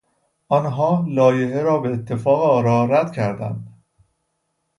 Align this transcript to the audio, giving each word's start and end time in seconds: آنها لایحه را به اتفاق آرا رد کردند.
آنها 0.47 1.05
لایحه 1.09 1.61
را 1.61 1.79
به 1.79 1.89
اتفاق 1.93 2.41
آرا 2.43 2.85
رد 2.85 3.13
کردند. 3.13 3.83